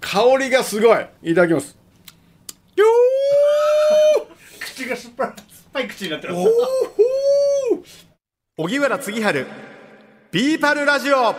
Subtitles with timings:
[0.00, 1.06] 香りがすごい。
[1.22, 1.76] いただきます。
[2.76, 2.84] よ
[4.60, 5.38] 口が酸っぱい酸っ
[5.72, 8.06] ぱい口になってーます。
[8.58, 9.46] お荻原次春
[10.32, 11.34] ビーパルラジオ。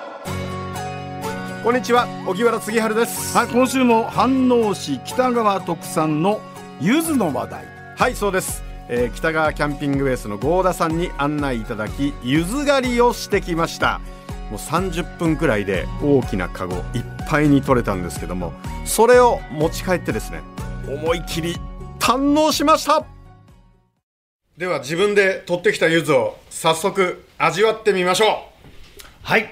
[1.64, 3.38] こんにちは荻原次春です。
[3.38, 6.40] はい、今週も飯能市北川特産の
[6.80, 7.78] 柚子の話題。
[7.98, 14.02] はいそうです、えー北川キャンピングベースの合田さんに案内いただき柚子狩りをしてきました
[14.50, 18.54] もう30分くらいで大きなカゴいっぱいに取れたんですけども
[18.86, 20.42] それを持ち帰ってですね
[20.88, 21.56] 思い切り
[22.00, 23.06] 堪能しました。
[24.58, 28.50] では自分で取ってきた柚子を早速味わってみましょ
[29.22, 29.48] はい、う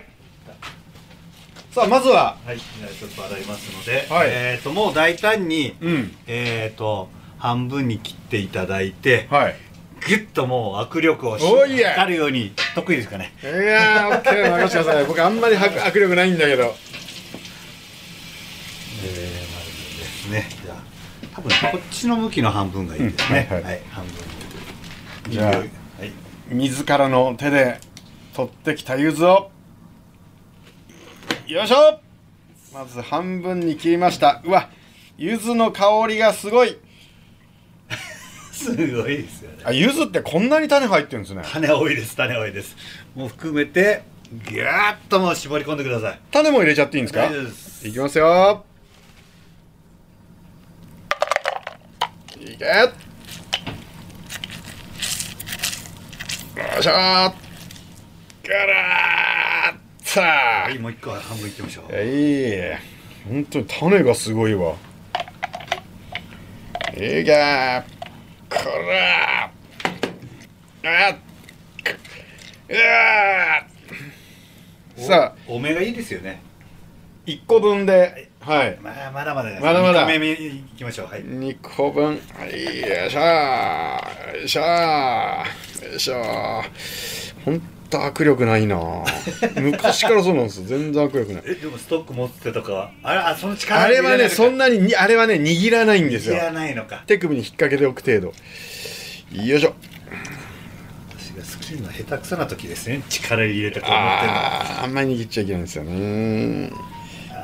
[1.70, 4.30] さあまずははい、じゃあちょっと洗いますので、はい。
[4.32, 6.16] えっ、ともう大胆に、うん。
[6.26, 9.56] えっ、と半分に切っていただいて、はい
[10.08, 13.34] ギュッともう握力をしおいえ測るように得意ですかね。
[13.42, 15.06] いやー OK 任せてください。
[15.06, 16.64] 僕あんまり迫握力ないんだけど。
[16.64, 16.70] えー、
[19.08, 20.48] まずですね。
[20.64, 20.78] じゃあ
[21.36, 23.82] 多分こっちの向きの半分がいいですね、うんはいはい。
[23.90, 24.14] 半分。
[25.28, 25.70] にじゃあはい。
[26.50, 27.80] 自らの手で
[28.36, 29.52] 取ってきた柚子を。
[31.48, 32.00] よいしょ。
[32.74, 34.42] まず半分に切りました。
[34.46, 34.70] うわ
[35.18, 36.78] 柚子の香りがすごい
[38.56, 39.58] すごいですよね。
[39.66, 41.44] あ柚子ってこんなに種入ってるんですね。
[41.46, 42.76] 種多いです種多いです。
[43.14, 44.04] もう含めて
[44.50, 46.20] ギューッともう絞り込んでください。
[46.32, 47.30] 種も入れちゃっていいんですか？
[47.88, 48.64] いきますよ。
[52.40, 52.66] いけ。
[52.66, 52.92] よ
[56.80, 56.92] いしょ。
[56.92, 61.96] ーからーっさはいもう一個半分いってみましょう。
[62.02, 62.54] いい
[63.28, 64.76] 本当に種がすごいわ。
[66.98, 67.84] いいか
[68.50, 68.58] こ
[68.90, 71.18] らあっ
[72.68, 73.76] うわ
[74.98, 75.34] さあ。
[75.48, 76.42] おおめがいいですよね。
[77.26, 78.30] 1個分で。
[78.40, 78.78] はい。
[78.82, 80.06] まあまだまだですまだまだ。
[80.06, 81.08] 二個目いきましょう。
[81.08, 81.24] はい。
[81.24, 82.06] 2個分。
[82.06, 83.20] はいよいしょ。
[84.38, 84.62] よいしょ。
[84.62, 86.64] よいしょ。
[87.44, 88.78] ほんと握力ないな。
[89.62, 90.66] 昔からそうなんですよ。
[90.68, 91.44] 全然握力ない。
[91.46, 92.74] えでもストック持ってとか。
[92.74, 96.36] はあれあその力あれはねそんななににあれはね握らないんですよ。
[96.36, 97.04] いらないのか。
[97.08, 98.28] 手首に引っ掛けておく程度。
[99.44, 99.74] よいしょ。
[101.18, 103.02] 私がスキーの下手くそな時ですね。
[103.10, 104.34] 力入れてこう持ってるの。
[104.38, 106.72] あーあんまり握っちゃいけないんですよね。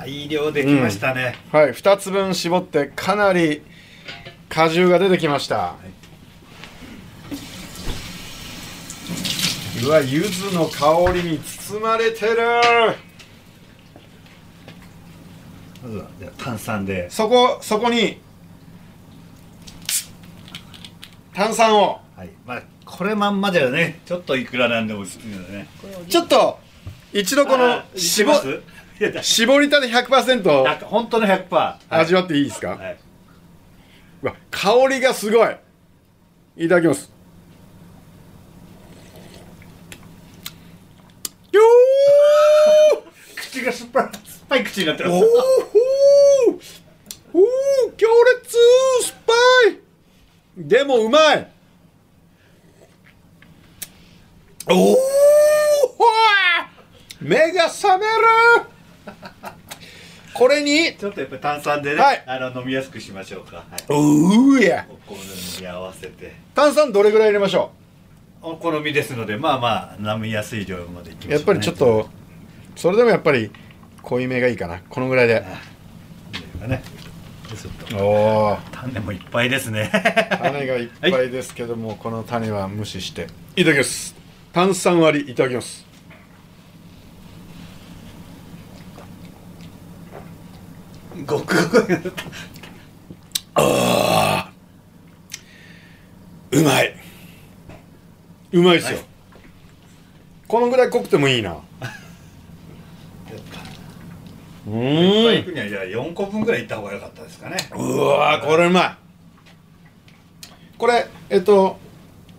[0.01, 3.61] あいい量できましたね、はい2つ分絞ってかなり
[4.49, 5.75] 果汁が出てきました、
[9.83, 12.37] うわ柚子の香りに包まれてる。
[15.83, 17.09] まずはじゃあ炭酸で。
[17.09, 18.21] そこそこに
[21.33, 22.01] 炭酸を。
[22.15, 22.29] はい。
[22.45, 24.01] まあこれまんまだよね。
[24.05, 25.67] ちょっといくらなんでも好きなのでね
[26.07, 26.59] ちょっと
[27.13, 28.31] 一度このあ絞
[29.21, 31.95] 絞りたて100%なんか本当の100%、はい。
[31.95, 32.97] 味わっていいですか、はい。
[34.21, 35.55] うわ香りがすごい。
[36.57, 37.11] いただきます
[41.51, 41.61] よ
[43.35, 44.13] 口が酸っぱい酸っ
[44.49, 45.23] ぱい口になってーおおお
[47.33, 48.07] お強
[48.41, 48.57] 烈
[49.03, 49.33] 酸っぱ
[49.71, 50.67] い。
[50.67, 51.47] でもうまい。
[54.69, 54.97] おお
[57.19, 58.11] 目が覚める。
[60.33, 62.23] これにちょっとやっぱり炭酸でね、はい。
[62.25, 64.87] あの飲みやすくしましょうか、はい、おーや。
[64.89, 66.35] お好みに合わせて。
[66.55, 67.71] 炭酸どれぐらい入れましょ
[68.41, 72.09] お好みですのでまあまあ飲みやすい量までいきましょう、ね、うやっぱりちょっと
[72.75, 73.51] それでもやっぱり
[74.03, 74.79] 濃いめがいいかな。
[74.89, 75.45] このぐらいで。
[76.67, 76.83] ね。
[77.93, 79.89] おお種もいっぱいですね。
[80.41, 83.27] 種がいっぱいですけども、この種は無視して。
[83.55, 84.15] いただきます。
[84.53, 85.85] 炭酸割りいただきます。
[91.25, 92.13] ごくごく
[96.51, 96.95] うまい。
[98.53, 99.05] うまいですよ、はい
[100.47, 101.55] このぐらい濃くてもいいな
[104.67, 107.57] ういっぱいー行くにはじゃあ4個分ぐらいいった方が良かったですかね。
[107.75, 108.95] んうわーこれうまい。
[110.77, 111.77] これえっと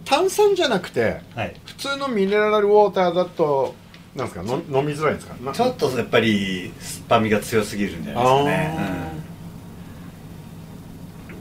[0.05, 1.55] 炭酸じゃなくてはい。
[1.67, 3.75] 普通のミネラルウォーターだと
[4.15, 5.35] なんですかの飲みづらいですか？
[5.43, 8.79] なちょっとやっぱり酸っぱみが強すぎるんじゃないですかね。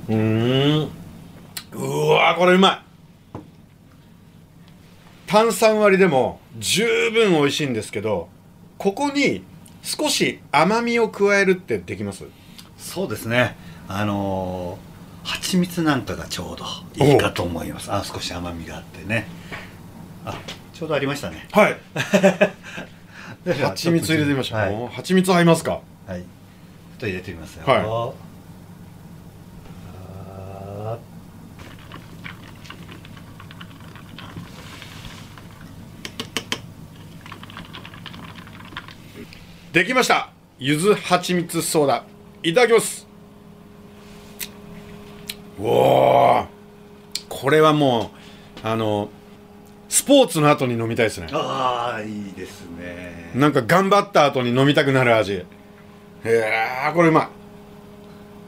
[0.10, 0.90] うーん。
[1.74, 2.82] うわーこれうまい。
[5.28, 8.28] 炭酸割りでも十分美味しいんですけど
[8.78, 9.44] ここに
[9.82, 12.26] 少し甘みを加えるってできます？
[12.78, 13.56] そうですね。
[13.88, 16.66] あのー、蜂蜜なんかがちょうど
[17.06, 17.92] いいかと思います。
[17.92, 19.28] あ少し甘みがあってね。
[20.26, 20.40] あ
[20.74, 21.48] ちょうどありましたね。
[21.52, 21.78] はい。
[23.64, 24.88] 蜂蜜入れてみましょう、はい。
[24.96, 25.82] 蜂蜜合いますか？
[26.08, 26.24] はい。
[27.00, 28.12] と入れてみますよ、はいあ
[39.72, 40.30] できました。
[40.60, 42.04] 柚子蜂蜜ソーダ。
[42.44, 43.08] いただきます。
[45.58, 46.46] おお
[47.30, 48.12] これはも
[48.64, 49.10] うあの
[49.88, 51.28] スポーツの後に飲みたいですね。
[51.28, 53.32] ーあーいいですね。
[53.34, 55.34] なんか頑張った後に飲みたくなる味。
[55.36, 55.46] へ
[56.26, 57.28] えこれうまい。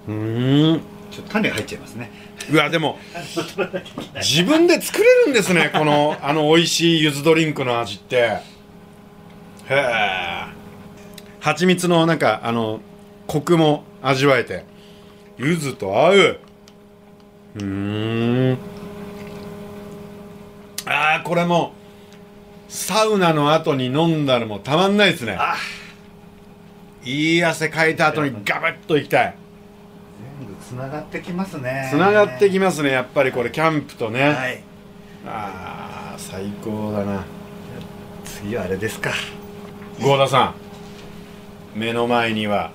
[0.10, 0.82] うーん。
[1.10, 2.12] ちょっと種が入っちゃいますね。
[2.52, 2.98] うわでも
[4.16, 5.72] 自分で作れるんですね。
[5.72, 8.18] このあの美味しい柚子ドリンクの味って。
[8.18, 8.42] へ
[9.70, 10.63] え
[11.44, 12.80] 蜂蜜のなんかあの
[13.28, 14.64] コクも味わえて。
[15.38, 16.40] 柚子と合う。
[17.56, 18.58] うーん。
[20.86, 21.74] あーこれも
[22.70, 25.36] サウナの後に飲んだらもうたまんないですね。
[25.38, 25.56] あ。
[27.04, 29.36] いい汗かいた後にガブッといきたい。
[30.40, 31.90] 全部つながってきますね。
[31.92, 34.64] つながってきますねやっぱりこれキャンプとね、はい。
[35.28, 37.26] あー最高だな。
[38.24, 39.12] 次はあれですか。
[40.00, 40.63] 郷田さん
[41.76, 42.72] 目の前には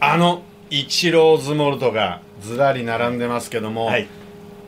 [0.00, 4.06] あのイチローズモルトがずらり並んでますけども、はい。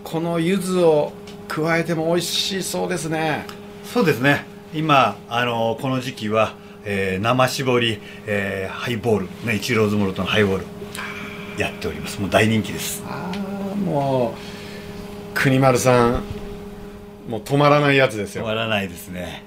[0.05, 1.13] この柚子を
[1.49, 3.47] 加えても美味しそうですね。
[3.85, 4.47] そうですね。
[4.75, 6.55] 今あのこの時期は、
[6.85, 9.29] えー生搾り、えーハイボール。
[9.45, 10.67] ねイチローズモルトのハイボール。
[11.59, 12.21] やっております。
[12.21, 13.03] もう大人気です。
[13.07, 16.23] ああもう国丸さん
[17.29, 18.45] もう止まらないやつですよ。
[18.45, 19.43] 止まらないですね。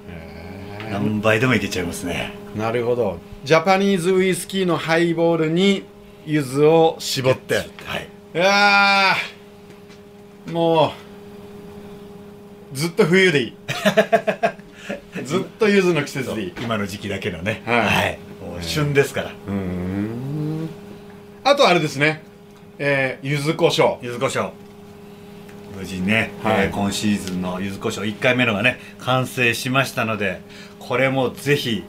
[0.92, 3.18] 何杯でもいけちゃいますねなるほど。
[3.44, 5.84] ジャパニーズウイスキーのハイボールに
[6.26, 7.56] 柚子を絞って。
[7.56, 7.62] は
[7.98, 10.94] いいやーも
[12.74, 13.54] うずっと冬でいい。
[15.26, 16.54] ずっと柚子の季節でいい。
[16.62, 17.62] 今の時期だけのね。
[17.66, 18.20] はい。
[18.42, 19.32] もう旬ですから。
[19.48, 20.70] うーん。
[21.44, 22.24] あとあれですね。
[22.80, 23.98] えー、柚子胡椒。
[24.02, 24.52] 柚子胡椒。
[25.78, 26.66] 無事ね、はい。
[26.66, 30.42] えー今シーズンの柚子胡椒1回目のがね完成しましたので
[30.80, 31.84] これもぜひ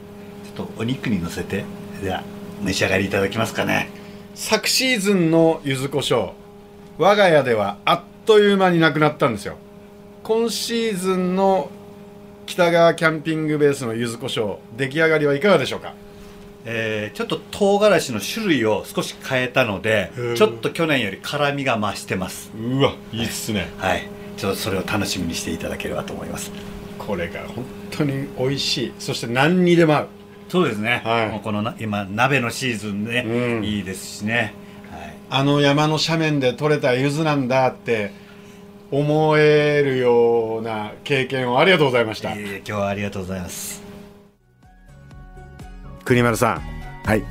[0.55, 1.65] とお肉に乗せて。
[2.01, 2.23] では
[2.61, 3.89] 召し上がりいただきますかね。
[4.35, 6.31] 昨シーズンの柚子胡椒。
[6.97, 9.57] 我が家ではあっという間になくなったんですよ。
[10.23, 11.69] 今シーズンの
[12.45, 15.93] 北川キャンピングベースの柚子胡椒出来上がりはいかがでしょうか？
[16.65, 22.51] えーちょっと唐辛子の種類を少し変えたのでちょっと去年より辛みが増してます。
[22.57, 23.69] うわいいっすね。
[23.77, 24.07] はい。
[24.37, 26.51] ちょっとそれを楽しみにしていただければと思います。
[26.97, 28.93] これが本当に美味しい。
[28.97, 30.07] そして何にでも合う
[30.53, 31.29] そうですね、はい。
[31.29, 33.63] もうこのな今鍋のシーズンで、うん。
[33.63, 34.53] いいですしね、
[34.91, 38.13] はい、あの山の斜面で採れた柚子なんだって
[38.91, 42.35] 思えるような経験をありがとうございました。
[42.35, 43.81] いえいえ今日はありがとうございます。
[46.05, 46.61] 国丸さん。
[47.03, 47.23] はい。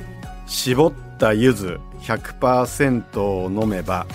[0.45, 4.05] 絞った柚子100%を飲めば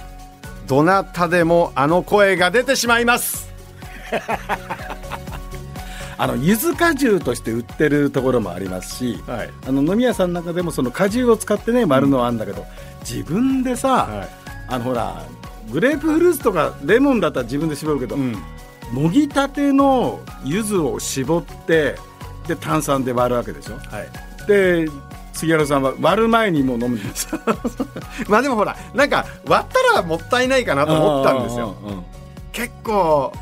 [0.67, 3.49] どなたでもあの声が出てしまいます
[6.21, 9.51] あの柚子果汁として売ってるところもありますしはい。
[9.67, 12.67] あの飲み屋さんの中でもその果汁を使ってね丸のあるんだけど、
[13.01, 14.29] 自分でさ、はい。
[14.69, 15.25] あのほら
[15.71, 18.37] グレープフルーツとかレモンだったら自分で絞るけど、うん。
[18.93, 21.95] もぎたての柚子を絞って
[22.49, 23.75] で炭酸で割るわけでしょ。
[23.75, 24.47] はい。
[24.49, 24.89] で
[25.35, 27.29] 杉原さんは割る前にもう飲むんです。
[28.29, 31.77] まあでもほらなんか割ったらもったいないかなと思ったんですよ。
[31.81, 32.05] うんうんうん
[32.51, 33.33] 結構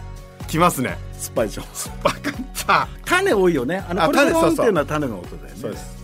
[0.47, 0.99] きますね。
[1.19, 1.63] 酸っぱいでしょ。
[2.03, 2.35] バカっ
[2.67, 3.85] た種多いよね。
[3.89, 4.51] あのあこれ種そうそう。
[4.51, 5.61] の音っていうのは種の音だよね。
[5.61, 5.97] そうです。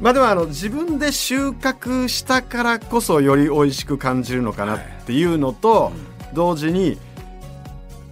[0.00, 5.92] まあでもあの自分で収穫したからこそより美味しく感じるのかなっていうのと、
[6.34, 6.98] 同時に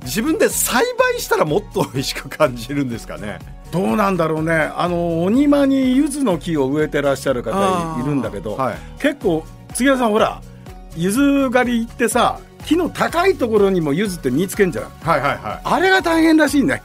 [0.02, 3.38] 自分で栽培したらもっと美味しく感じるんですかね。
[3.70, 4.54] どうなんだろうね。
[4.54, 10.40] あのお庭に柚子の木を植えてらっしゃる方いるんだけど、はい、結構杉原さんほら
[10.96, 14.84] 柚子狩り行ってさ木の高いところにも柚子って見つけんじゃん。
[15.00, 15.60] はいはいはい。
[15.62, 16.82] あれが大変らしいね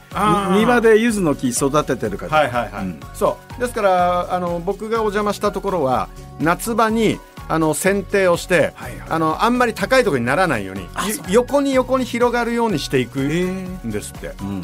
[0.56, 3.00] 庭で柚子の木育ててるから、はいはいはい、うん。
[3.14, 3.60] そう。
[3.60, 6.08] ですからあの僕がお邪魔したところは
[6.40, 9.08] 夏場にあの剪定をして、はいはい。
[9.10, 10.86] あのあんまり高いところにならないように
[11.28, 14.28] 横に横に広がるようにしていくんですって。
[14.40, 14.62] うん。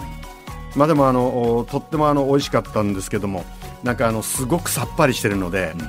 [0.76, 3.44] まあでもあのおとってもあの美味しかったんですけども
[3.82, 5.84] なんかあのすごくさっぱりしてるので、こ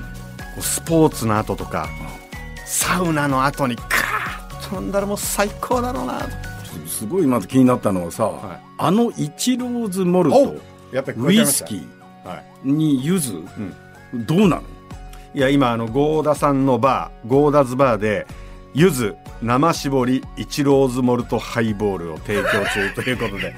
[0.58, 1.88] うスポーツの後とか、
[2.66, 3.76] サウナの後に
[4.70, 6.22] カーッと飲んだらもう最高だろうな。
[6.88, 8.60] すごいまず気になったのはさ、はい。
[8.78, 10.56] あのイチローズモルおト
[10.94, 13.44] やっぱりウイスキー、はい、ーに柚子、
[14.14, 14.64] どうなの？
[15.36, 18.26] いや今あのゴーダさんのバーゴーダズバーで
[18.74, 23.54] 柚子生搾りイチローズモルトハイボールを提供中ということで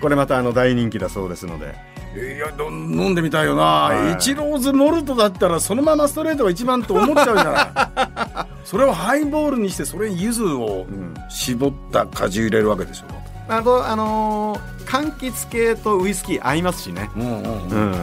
[0.00, 1.74] これまたあの大人気だそうですので
[2.14, 4.12] いやど飲んでみたいよな、はい。
[4.12, 8.46] イチローズモルトだったらそのままストレートが一番と思っちゃうじゃない。
[8.64, 11.14] それをハイボールにしてそれに柚子をん。
[11.30, 13.04] 絞った果汁入れるわけでしょ、
[13.48, 17.08] あとあのー柑橘系とウイスキー合いますしね。
[17.16, 17.90] うんうんううん。
[17.92, 17.94] ん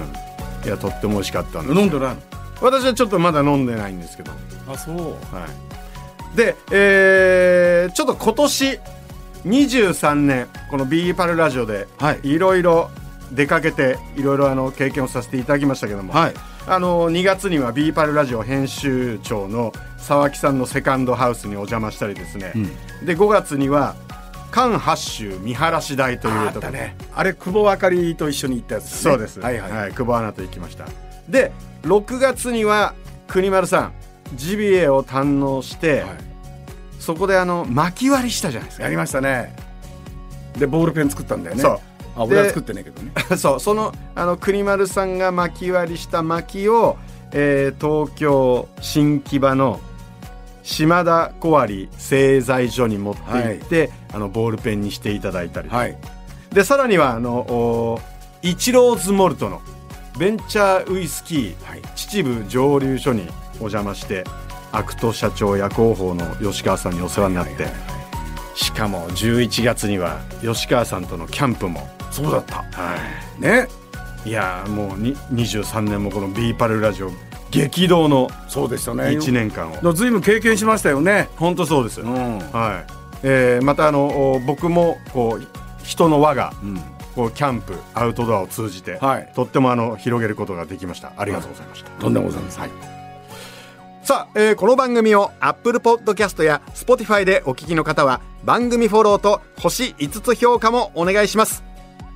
[0.65, 2.15] いやとっても美味しかったんです飲んでない
[2.61, 4.31] 私はちょっとまだ飲んでないんですけど。
[4.67, 4.95] のあそう。
[5.35, 5.45] は
[6.33, 8.79] い、で、えーちょっと今年
[9.45, 12.19] 23年この B パルラジオではい。
[12.23, 12.89] いろいろ
[13.31, 16.33] 出かけていろいろあの経験をさせていただきましたけども、はい。
[16.67, 22.53] あの2月には B パルラジオ編集長の沢木さんのセカンドハウスにお邪魔したりですね、
[23.03, 23.95] で5月には
[24.51, 26.67] 関八州見晴らし台というところ。
[26.67, 26.95] あったね。
[27.15, 29.01] あれ久保あかりと一緒に行ったやつだね。
[29.01, 30.85] そうです、はいはい、久保アナと行きました。
[31.27, 31.51] で
[31.83, 32.93] 6月には
[33.27, 33.93] 国丸さん
[34.35, 36.09] ジビエを堪能して、はい。
[36.99, 38.83] そこであの巻き割りしたじゃないですか。
[38.83, 39.55] やりましたね。
[40.57, 41.61] でボールペン作ったんだよね。
[41.61, 41.75] そう。
[41.75, 41.81] で
[42.19, 43.11] あ俺は作ってねえけどね。
[43.37, 46.97] そうそのあの国丸さんが巻き割りした薪を、
[47.31, 49.79] えー東京新木場の
[50.63, 55.97] 島田小割製材所に持って行って、あのボールペンにしていただいたり、はい。
[56.51, 58.01] でさらにはあのお
[58.41, 59.61] イチローズモルトの
[60.17, 61.81] ベンチャーウイスキー、はい。
[61.95, 64.25] 秩父蒸留所にお邪魔して
[64.71, 67.67] 肥土社長や広報の吉川さんにお世話になって、
[68.55, 71.87] しかも11月には吉川さんとのキャンプも
[72.23, 72.55] そうだった。
[72.57, 72.95] は
[73.37, 73.41] い。
[73.41, 73.67] ね。
[74.25, 77.11] いやーもうに23年もこの B パルラジオ
[77.51, 79.03] 激動のそうでしたね。
[79.05, 79.81] 1年間を。
[79.81, 81.29] のずいぶん経験しましたよね。
[81.37, 82.39] 本当そうです、うん。
[82.39, 82.91] はい。
[83.23, 85.47] えーまたあのお僕もこう
[85.83, 86.81] 人の輪がうん。
[87.15, 89.31] こうキャンプアウトドアを通じて、はい。
[89.35, 91.11] とってもあの広げることができました。
[91.17, 92.61] ありがとうございました、とんでもございません。
[92.61, 92.71] はい。
[94.03, 101.63] さあ、えーこの番組を Apple Podcast や Spotify でお聞きの方は番組フォローと星5つ評価もお願いします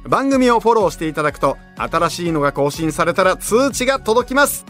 [0.08, 4.66] 番組をフォローしていただくと新しいのが更新されたら通知が届きます、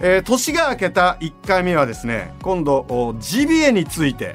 [0.00, 4.34] えー年が明けた1回目はですね今度おジビエについて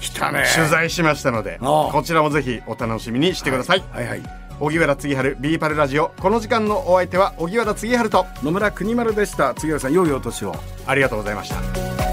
[0.00, 0.44] 来たね。
[0.54, 6.12] 取材しましたのでこちらもぜひお楽しみにしてください、はいはい荻原次春 B パルラジオ。
[6.20, 9.52] この時間のお相手は荻原次春と野村国丸でした。
[9.58, 10.54] 杉浦さん良いお年を。
[10.86, 12.03] ありがとうございました